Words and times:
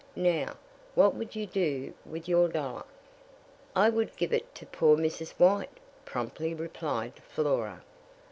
Now, 0.15 0.55
what 0.95 1.13
would 1.13 1.35
you 1.35 1.45
do 1.45 1.93
with 2.07 2.27
your 2.27 2.47
dollar?" 2.47 2.85
"I 3.75 3.89
would 3.91 4.15
give 4.15 4.33
it 4.33 4.55
to 4.55 4.65
poor 4.65 4.97
Mrs. 4.97 5.33
White," 5.33 5.77
promptly 6.05 6.55
replied 6.55 7.21
Flora. 7.29 7.83